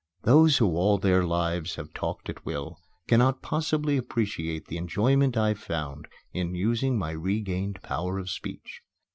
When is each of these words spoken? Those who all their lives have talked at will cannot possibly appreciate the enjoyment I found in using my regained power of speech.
Those 0.23 0.57
who 0.57 0.75
all 0.77 0.97
their 0.97 1.23
lives 1.23 1.75
have 1.75 1.93
talked 1.93 2.27
at 2.27 2.43
will 2.43 2.79
cannot 3.07 3.43
possibly 3.43 3.97
appreciate 3.97 4.65
the 4.65 4.77
enjoyment 4.77 5.37
I 5.37 5.53
found 5.53 6.07
in 6.33 6.55
using 6.55 6.97
my 6.97 7.11
regained 7.11 7.83
power 7.83 8.17
of 8.17 8.31
speech. 8.31 8.81